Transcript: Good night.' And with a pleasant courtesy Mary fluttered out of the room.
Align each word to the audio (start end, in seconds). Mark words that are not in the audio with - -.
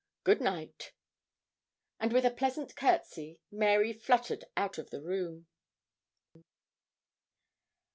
Good 0.23 0.41
night.' 0.41 0.93
And 1.99 2.11
with 2.11 2.25
a 2.25 2.31
pleasant 2.31 2.75
courtesy 2.75 3.39
Mary 3.51 3.93
fluttered 3.93 4.45
out 4.57 4.79
of 4.79 4.89
the 4.89 4.99
room. 5.03 5.45